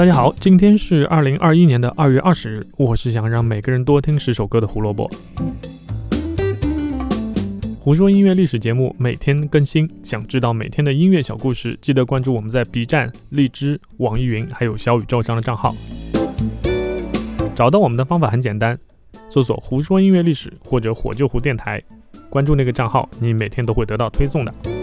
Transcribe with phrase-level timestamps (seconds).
[0.00, 2.66] 大家好，今天是二零二一年的二月二十日。
[2.78, 5.06] 我是想让每个人多听十首歌的胡萝卜。
[7.78, 15.76] 胡说音乐历史节目每天更新，想知道每天的音乐小故事，记得关注我们在 B 站、荔枝、网易云还有小宇宙上的账号。
[17.54, 18.78] 找到我们的方法很简单，
[19.28, 21.78] 搜索“胡说音乐历史”或者“火救湖电台”，
[22.30, 24.79] 关注那个账号，你每天都会得到推送的。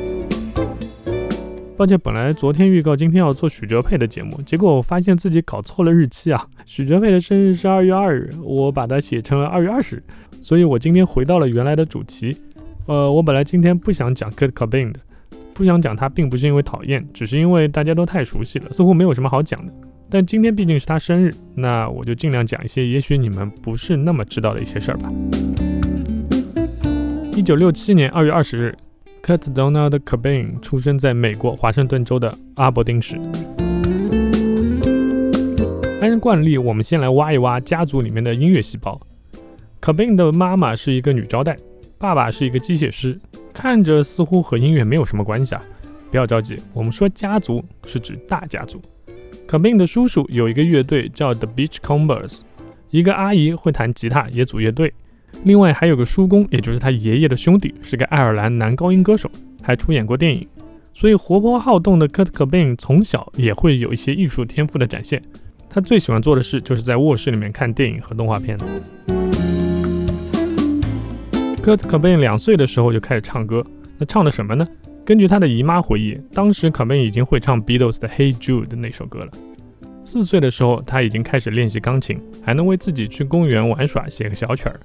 [1.78, 6.44] 抱歉，本来昨天预告今天要做许哲佩的节目，结果我发现自己搞错了日期啊！
[6.66, 10.02] 许哲佩的生日是二月二日，我把它写成了二月二十，
[10.42, 12.36] 所以我今天回到了原来的主题。
[12.88, 15.00] 呃，我本来今天不想讲 Kurt Cobain 的，
[15.54, 19.72] 不想讲他，并不是因为讨厌，只是因为大家都太熟悉了，似乎没有什么好讲的。
[20.10, 25.14] 但今天毕竟是他生日，那我就尽量讲一些也许你们不是那么知道的一些事儿吧。
[27.34, 28.76] 一九六七年二月二十日。
[29.28, 33.20] Cut Donald Cobain 出生在美国华盛顿州的阿伯丁市。
[36.00, 38.98] 按惯例，我们先来挖一挖家族里面的音乐细胞。
[39.82, 41.58] Cobain 的妈妈是一个女招待，
[41.98, 43.20] 爸爸是一个机械师，
[43.54, 45.62] 看着似乎和音乐没有什么关系啊。
[46.10, 48.82] 不要着急，我们说家族是指大家族。
[49.46, 52.44] Cobain 的叔叔有一个乐队叫 The Beachcombers，
[52.92, 54.94] 一个阿姨会弹吉他，也组乐队。
[55.44, 60.46] 另外还有个叔公，也就是他爷爷的兄弟，是个爱尔兰男高音歌手，还出演过电影。
[60.94, 65.22] 所以活泼好动的 Kurt Cobain 从小也会有一些艺术天赋的展现。
[65.70, 68.58] 他最喜欢做的事就是在卧室里面看电影和动画片。
[71.64, 73.64] Kurt Cobain 两岁的时候就开始唱歌，
[74.00, 74.68] 那唱的什么呢？
[75.06, 79.32] 根据他的姨妈回忆，当时 Cobain 已经会唱 Beatles 的 Hey Jude 那首歌了。
[80.02, 84.80] 四岁的时候，他已经开始练习钢琴，还能为自己去公园玩耍写个小曲儿。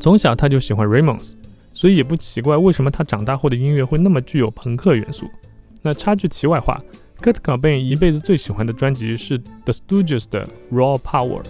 [0.00, 1.32] 从小他就喜欢 Ramones，
[1.72, 5.28] 所以也不奇怪为什么他长大后的音乐会那么具有朋克元素。
[5.82, 6.80] 那插句题外话
[7.20, 11.42] ，Kurt Cobain 一辈子最喜欢的专辑是 The Stooges 的 Raw Power。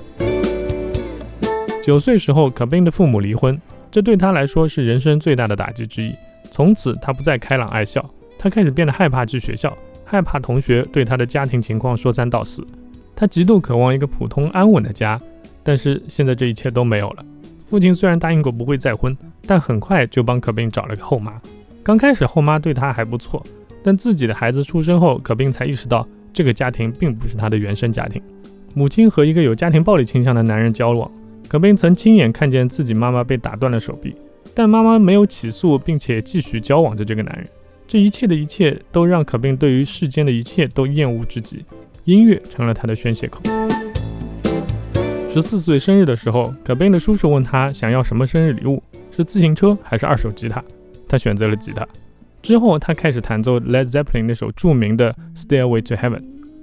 [1.83, 3.61] 九岁时候，Cobain 的父母离婚，
[3.91, 6.15] 这对他来说是人生最大的打击之一。
[6.51, 8.05] 从此他不再开朗爱笑，
[8.39, 12.67] 他开始变得害怕去学校，害怕同学对他的家庭情况说三道四。
[13.15, 15.21] 他极度渴望一个普通安稳的家，
[15.63, 17.25] 但是现在这一切都没有了。
[17.69, 19.15] 父亲虽然答应过不会再婚，
[19.47, 21.39] 但很快就帮可宾找了个后妈。
[21.83, 23.45] 刚开始后妈对他还不错，
[23.83, 28.23] 但自己的孩子出生后，可宾才意识到这个家庭并不是他的原生家庭。
[28.73, 31.11] 母亲和一个有家庭暴力倾向的男人交往，
[31.47, 34.15] 可宾曾亲眼看见自己妈妈被打断了手臂，
[34.55, 37.47] 但妈妈没有起诉，并且继续交往着这个男人。
[37.87, 41.65] 这一切的一切都让可宾对于世间的一切都厌恶至极，
[42.05, 43.43] 音乐成了他的宣泄口。
[45.31, 50.65] 十四岁生日的时候，可宾的叔叔问他想要什么生日礼物，是自行车还是二手吉他？
[51.07, 51.87] 他选择了吉他。
[52.43, 56.23] 之后，他开始弹奏 Led Zeppelin 那首著名的 Stairway to Heaven。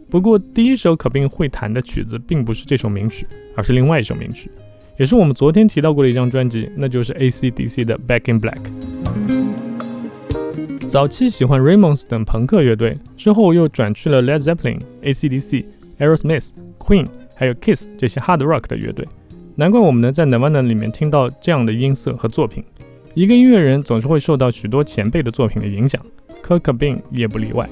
[0.10, 4.50] 不过，第一首可宾会弹的曲子并不是这首名曲，而是另外一首名曲，
[4.98, 8.58] 也是我们昨天提到过的一张专辑，那就是 AC/DC 的 Back in Black。
[10.88, 15.66] 早期喜欢 Ramones 等朋克乐队，之后又转去了 Led Zeppelin、AC/DC、
[16.00, 16.50] Aerosmith、
[16.80, 17.08] Queen。
[17.36, 19.08] 还有 Kiss 这些 Hard Rock 的乐队，
[19.56, 22.64] 难怪我们能在 Nirvana 里面听到这样的音色和作品。
[23.14, 26.02] 一个音乐人总是会受到许多前辈的作品的影响
[26.44, 27.70] ，Kurt Cobain 也不例外。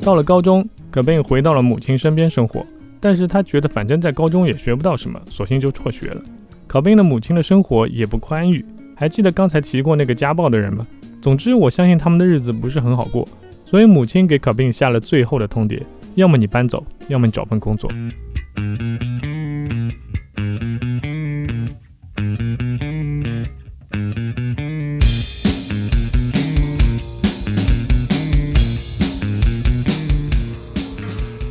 [0.00, 2.64] 到了高中，Cobain 回到了母亲身边生活，
[2.98, 6.22] 但是他觉得反正在高中也学不到什么，索性就辍学了。
[6.68, 8.64] Cobain 的母亲的生活也不宽裕，
[8.94, 10.86] 还记得刚才提过那个家暴的人吗？
[11.20, 13.26] 总之，我相信他们的日子不是很好过，
[13.64, 15.82] 所以母亲给 Cobain 下了最后的通牒。
[16.18, 17.88] 要么你搬走，要么你找份工作。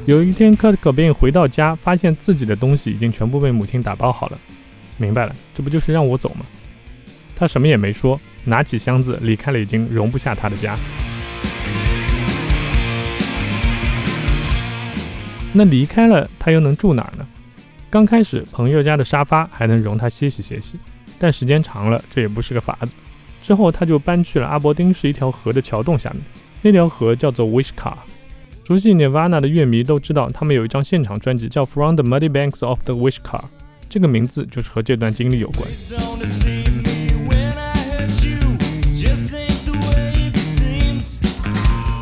[0.05, 4.38] 有一天，Kurt Cobain 回到家，发现自己的东西已经全部被母亲打包好了。
[4.97, 6.45] 明白了，这不就是让我走吗？
[7.38, 10.75] 他什么也没说，拿起箱子离开了已经容不下他的家。
[15.57, 17.25] 那离开了，他又能住哪儿呢？
[17.89, 20.77] 刚开始，朋友家的沙发还能容他歇息歇息，
[21.17, 22.89] 但时间长了，这也不是个法子。
[23.41, 26.21] 之后，他就搬去了阿伯丁市一条河的桥洞下面，
[26.61, 27.95] 那条河叫做 Wish Car。
[28.67, 33.39] 熟悉 Nirvana 的乐迷都知道，他们有一张现场专辑叫《From the Muddy Banks of the Wish Car》，
[33.89, 35.67] 这个名字就是和这段经历有关。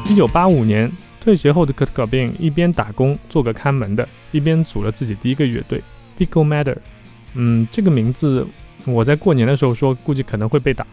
[0.09, 0.91] 一九八五年。
[1.25, 5.81] 退学后的 Kurt Cobain 一边打工做个看门的，一边组了自己第一个乐队
[6.19, 6.77] Fecal Matter。
[7.33, 8.45] 嗯，这个名字
[8.86, 10.86] 我在过年的时候说，估计可能会被打。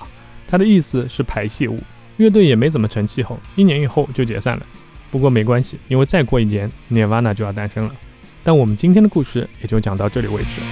[0.49, 1.79] 它的意思是排泄物。
[2.17, 4.65] 乐队也没怎么成气候，一年以后就解散了。
[5.11, 7.95] 不过没关系，因为再过一年，Nirvana 就要诞生了。
[8.43, 10.63] 但我们今天的故事也就讲到这里为止。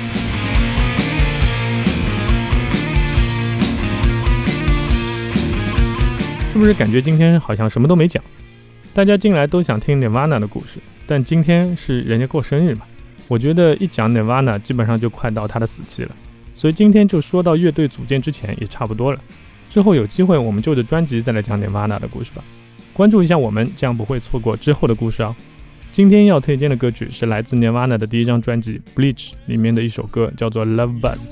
[6.51, 8.25] 是不是感觉今天好像什么都没讲？
[8.92, 12.82] 大家进来都想听 Nirvana 的故事，但今天是人家过生日嘛，
[13.28, 16.10] 我觉得一讲 Nirvana 基本上就快到他的死期了，
[16.54, 19.20] 所以今天就说到乐队组建之前也差不多了。
[19.70, 22.42] 之后有机会我们就着专辑再来讲 Nirvana 的故事吧。
[22.92, 25.34] 关注一下我们，这样不会错过之后的故事哦。
[25.92, 31.28] 今天要推荐的歌曲是来自 Nirvana 的第一张专辑《Bleach》里面的一首歌，叫做《Love Buzz》。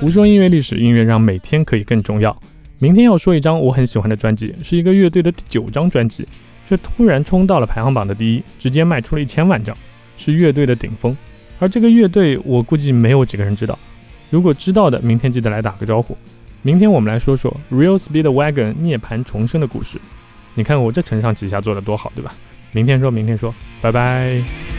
[0.00, 2.40] 无说音乐历史，音乐让每天可以更重要。
[2.84, 6.28] 明天要说一张我很喜欢的专辑，是一个乐队的第九张专辑，
[6.68, 9.74] 却突然冲到了排行榜的第一，直接卖出了一千万张，
[10.18, 11.16] 是乐队的顶峰。
[11.58, 13.78] 而这个乐队，我估计没有几个人知道。
[14.28, 16.14] 如果知道的，明天记得来打个招呼。
[16.60, 19.98] 明天我们来说说 Real Speed Wagon 涅槃重生的故事。
[20.52, 22.34] 你看我这承上启下做的多好，对吧？
[22.72, 24.73] 明天说，明天说，拜拜。